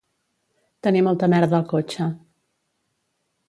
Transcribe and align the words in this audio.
Tenir 0.87 1.03
molta 1.07 1.29
merda 1.35 1.57
al 1.59 1.67
cotxe 1.77 2.11